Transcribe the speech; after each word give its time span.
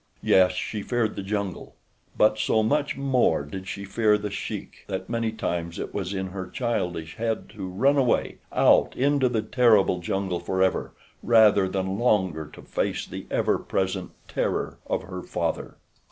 Yes, 0.23 0.53
she 0.53 0.81
feared 0.81 1.15
the 1.15 1.21
jungle; 1.21 1.75
but 2.17 2.39
so 2.39 2.63
much 2.63 2.97
more 2.97 3.43
did 3.43 3.67
she 3.67 3.85
fear 3.85 4.17
The 4.17 4.31
Sheik 4.31 4.83
that 4.87 5.11
many 5.11 5.31
times 5.31 5.77
it 5.77 5.93
was 5.93 6.11
in 6.11 6.29
her 6.29 6.47
childish 6.49 7.17
head 7.17 7.47
to 7.49 7.67
run 7.67 7.97
away, 7.97 8.39
out 8.51 8.95
into 8.95 9.29
the 9.29 9.43
terrible 9.43 9.99
jungle 9.99 10.39
forever 10.39 10.95
rather 11.21 11.69
than 11.69 11.99
longer 11.99 12.47
to 12.47 12.63
face 12.63 13.05
the 13.05 13.27
ever 13.29 13.59
present 13.59 14.09
terror 14.27 14.79
of 14.87 15.03
her 15.03 15.21
father. 15.21 15.77